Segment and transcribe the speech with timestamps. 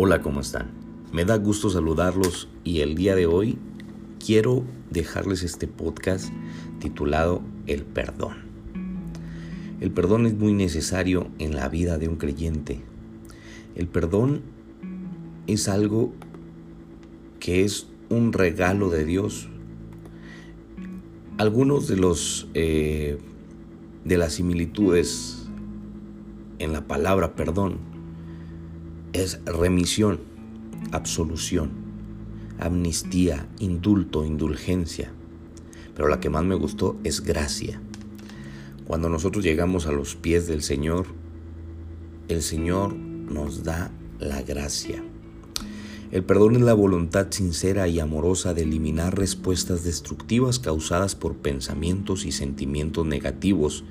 [0.00, 0.70] Hola, ¿cómo están?
[1.12, 3.58] Me da gusto saludarlos y el día de hoy
[4.24, 6.32] quiero dejarles este podcast
[6.78, 8.36] titulado El perdón.
[9.80, 12.80] El perdón es muy necesario en la vida de un creyente.
[13.74, 14.42] El perdón
[15.48, 16.12] es algo
[17.40, 19.48] que es un regalo de Dios.
[21.38, 23.18] Algunos de los eh,
[24.04, 25.48] de las similitudes
[26.60, 27.87] en la palabra perdón
[29.12, 30.20] es remisión,
[30.92, 31.70] absolución,
[32.58, 35.12] amnistía, indulto, indulgencia.
[35.94, 37.80] Pero la que más me gustó es gracia.
[38.86, 41.06] Cuando nosotros llegamos a los pies del Señor,
[42.28, 45.02] el Señor nos da la gracia.
[46.10, 52.24] El perdón es la voluntad sincera y amorosa de eliminar respuestas destructivas causadas por pensamientos
[52.24, 53.84] y sentimientos negativos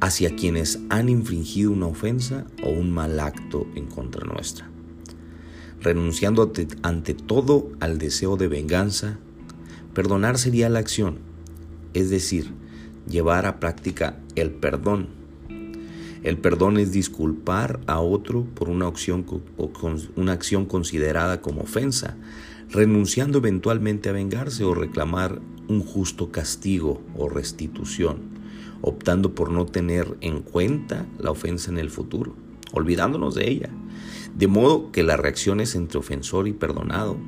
[0.00, 4.70] hacia quienes han infringido una ofensa o un mal acto en contra nuestra.
[5.80, 9.18] Renunciando ante, todo al deseo de venganza,
[9.92, 11.18] perdonar sería la acción,
[11.94, 12.52] es decir,
[13.08, 15.08] llevar a práctica el perdón
[16.26, 22.16] el perdón es disculpar a otro por una acción, considerada como ofensa,
[22.68, 28.22] renunciando eventualmente a vengarse o reclamar un justo castigo o restitución,
[28.82, 32.34] optando por no tener en cuenta la ofensa en el futuro,
[32.72, 33.70] olvidándonos de ella.
[34.34, 37.18] De modo que las reacciones entre ofensor y perdonado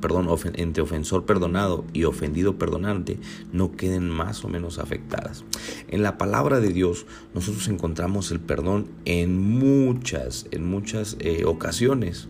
[0.00, 3.18] perdón, entre ofensor perdonado y ofendido perdonante
[3.52, 5.44] no queden más o menos afectadas.
[5.88, 12.28] En la palabra de Dios nosotros encontramos el perdón en muchas, en muchas eh, ocasiones.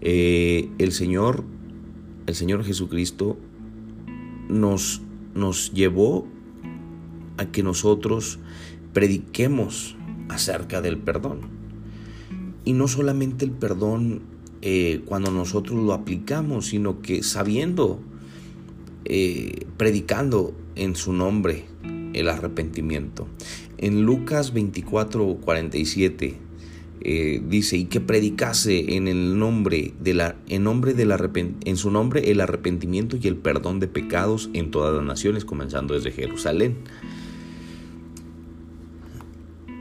[0.00, 1.44] Eh, el Señor,
[2.26, 3.36] el Señor Jesucristo
[4.48, 5.02] nos,
[5.34, 6.26] nos llevó
[7.36, 8.38] a que nosotros
[8.92, 9.96] prediquemos
[10.28, 11.40] acerca del perdón.
[12.64, 14.22] Y no solamente el perdón
[14.60, 18.00] eh, cuando nosotros lo aplicamos, sino que sabiendo,
[19.04, 21.64] eh, predicando en su nombre
[22.12, 23.28] el arrepentimiento.
[23.78, 26.48] En Lucas 24, 47
[27.00, 31.14] eh, dice, y que predicase en el nombre de la, en nombre del
[31.64, 35.94] en su nombre el arrepentimiento y el perdón de pecados en todas las naciones, comenzando
[35.94, 36.78] desde Jerusalén.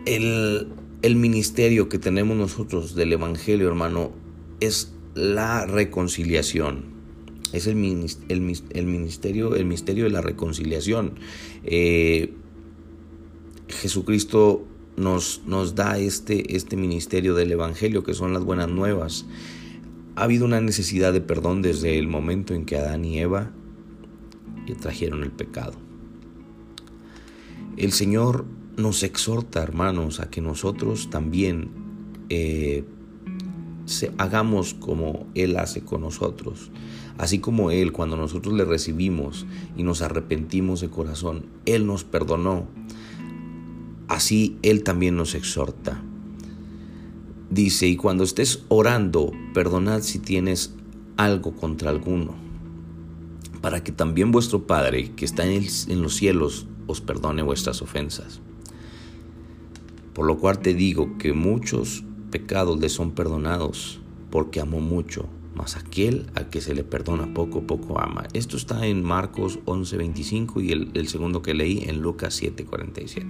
[0.05, 0.67] El,
[1.01, 4.11] el ministerio que tenemos nosotros del Evangelio, hermano,
[4.59, 6.97] es la reconciliación.
[7.53, 11.13] Es el, ministerio, el misterio de la reconciliación.
[11.63, 12.33] Eh,
[13.69, 14.65] Jesucristo
[14.97, 19.25] nos, nos da este, este ministerio del Evangelio, que son las buenas nuevas.
[20.15, 23.51] Ha habido una necesidad de perdón desde el momento en que Adán y Eva
[24.75, 25.73] trajeron el pecado.
[27.77, 31.69] El Señor nos exhorta, hermanos, a que nosotros también
[32.29, 32.83] eh,
[34.17, 36.71] hagamos como Él hace con nosotros.
[37.17, 42.67] Así como Él, cuando nosotros le recibimos y nos arrepentimos de corazón, Él nos perdonó.
[44.07, 46.01] Así Él también nos exhorta.
[47.49, 50.73] Dice, y cuando estés orando, perdonad si tienes
[51.15, 52.35] algo contra alguno,
[53.61, 58.41] para que también vuestro Padre, que está en, los cielos, os perdone vuestras ofensas.
[60.13, 63.99] Por lo cual te digo que muchos pecados le son perdonados
[64.29, 68.27] porque amó mucho, mas aquel a que se le perdona poco, poco ama.
[68.33, 73.25] Esto está en Marcos 11:25 y el, el, segundo que leí en Lucas 7:47.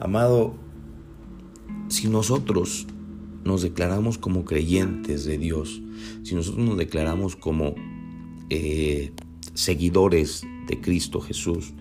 [0.00, 0.54] Amado,
[1.88, 2.86] si nosotros
[3.44, 5.80] nos declaramos como creyentes de Dios,
[6.22, 7.74] si nosotros nos declaramos como
[8.50, 9.12] eh,
[9.54, 11.72] seguidores de Cristo Jesús,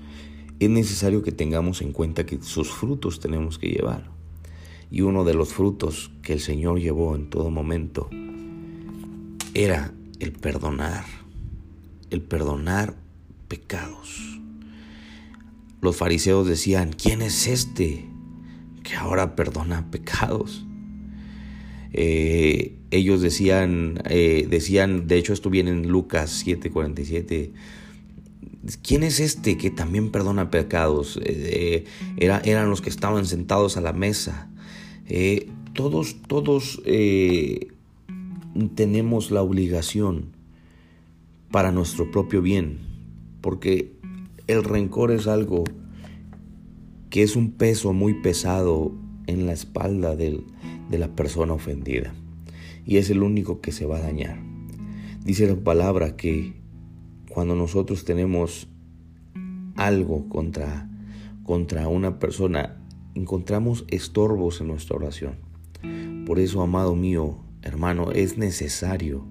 [0.59, 4.14] es necesario que tengamos en cuenta que sus frutos tenemos que llevar.
[4.91, 8.09] Y uno de los frutos que el Señor llevó en todo momento
[9.53, 11.05] era el perdonar,
[12.09, 12.95] el perdonar
[13.47, 14.39] pecados.
[15.81, 18.05] Los fariseos decían, ¿quién es este
[18.83, 20.65] que ahora perdona pecados?
[21.93, 27.53] Eh, ellos decían, eh, decían, de hecho esto viene en Lucas 7:47,
[28.83, 31.19] ¿quién es este que también perdona pecados?
[31.23, 31.85] Eh,
[32.17, 34.49] era, eran los que estaban sentados a la mesa.
[35.07, 37.67] Eh, todos, todos eh,
[38.75, 40.27] tenemos la obligación
[41.51, 42.79] para nuestro propio bien,
[43.41, 43.93] porque
[44.47, 45.63] el rencor es algo
[47.09, 48.91] que es un peso muy pesado
[49.27, 50.43] en la espalda de
[50.89, 52.13] la persona ofendida
[52.85, 54.37] y es el único que se va a dañar.
[55.23, 56.53] Dice la palabra que
[57.29, 58.67] cuando nosotros tenemos
[59.75, 60.89] algo contra,
[61.43, 62.77] contra una persona,
[63.15, 65.37] encontramos estorbos en nuestra oración.
[66.25, 69.25] Por eso, amado mío, hermano, es necesario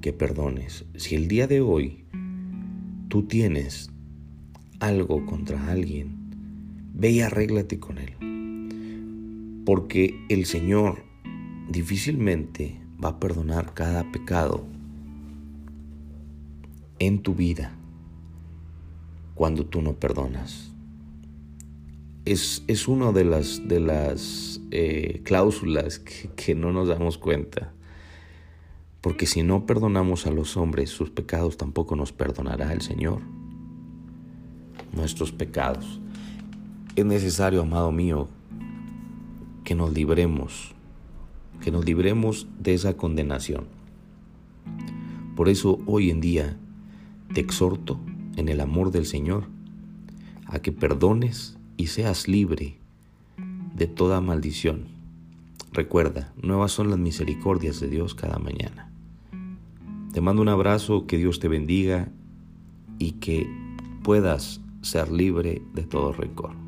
[0.00, 0.84] que perdones.
[0.96, 2.04] Si el día de hoy
[3.08, 3.90] tú tienes
[4.80, 6.16] algo contra alguien,
[6.94, 9.62] ve y arréglate con él.
[9.64, 11.04] Porque el Señor
[11.68, 14.64] difícilmente va a perdonar cada pecado
[16.98, 17.76] en tu vida
[19.34, 20.72] cuando tú no perdonas.
[22.30, 27.72] Es, es una de las, de las eh, cláusulas que, que no nos damos cuenta.
[29.00, 33.22] Porque si no perdonamos a los hombres sus pecados, tampoco nos perdonará el Señor
[34.92, 36.00] nuestros pecados.
[36.96, 38.28] Es necesario, amado mío,
[39.64, 40.74] que nos libremos,
[41.62, 43.66] que nos libremos de esa condenación.
[45.36, 46.56] Por eso hoy en día
[47.32, 48.00] te exhorto
[48.36, 49.44] en el amor del Señor
[50.46, 52.76] a que perdones y seas libre
[53.74, 54.88] de toda maldición.
[55.72, 58.90] Recuerda, nuevas son las misericordias de Dios cada mañana.
[60.12, 62.10] Te mando un abrazo, que Dios te bendiga
[62.98, 63.48] y que
[64.02, 66.67] puedas ser libre de todo rencor.